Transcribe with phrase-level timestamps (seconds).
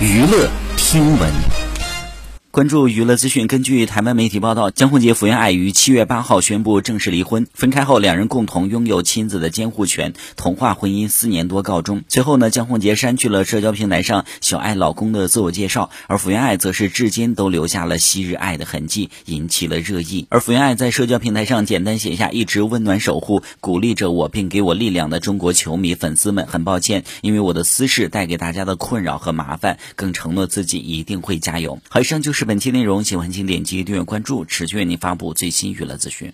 [0.00, 1.69] 娱乐听闻。
[2.52, 3.46] 关注娱乐资讯。
[3.46, 7.46] 根据台湾媒体报道，江宏杰、福原爱于七月八号宣布正式离婚。
[7.54, 12.02] 分开后，两人共同拥有亲子的监护权，童话婚姻四年多告终。
[12.08, 20.26] 随后呢，江宏杰删去了社交平台上小爱老公的自我介绍，而福原爱则是至今都留下了昔日爱的痕迹，引起了热议。
[20.28, 32.39] 而福原爱在社交平台上简单写下：“一直温暖守护、鼓励着我并给我力量的中国球迷粉丝们，很抱歉，因为我的私事带给大家的困扰和麻烦，更承诺自己一定会加油。”好，以上就是。
[32.40, 36.32] 是本期内容，喜欢请点击订阅关注，持续为您发布最新娱乐资讯。